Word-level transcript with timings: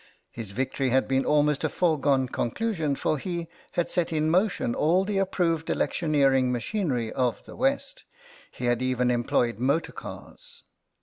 His 0.31 0.49
victory 0.49 0.89
had 0.89 1.07
been 1.07 1.25
almost 1.27 1.63
a 1.63 1.69
foregone 1.69 2.27
conclusion, 2.27 2.95
for 2.95 3.19
he 3.19 3.47
had 3.73 3.91
set 3.91 4.11
in 4.11 4.31
motion 4.31 4.73
all 4.73 5.05
the 5.05 5.19
approved 5.19 5.69
electioneering 5.69 6.51
machinery 6.51 7.11
of 7.13 7.45
the 7.45 7.55
West. 7.55 8.05
He 8.51 8.65
had 8.65 8.81
even 8.81 9.11
employed 9.11 9.59
motor 9.59 9.91
cars. 9.91 10.63